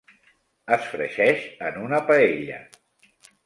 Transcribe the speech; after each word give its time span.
Es 0.77 0.87
fregeix 0.93 1.45
en 1.69 1.79
una 1.85 2.03
paella. 2.11 2.61